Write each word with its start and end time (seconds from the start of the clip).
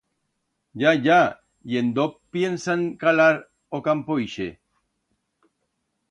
Ya, 0.83 0.93
ya… 1.07 1.19
Y, 1.63 1.77
en 1.81 1.93
dó 1.93 2.05
piensan 2.37 2.81
calar 3.03 3.35
o 3.79 3.83
campo 3.89 4.17
ixe? 4.25 4.49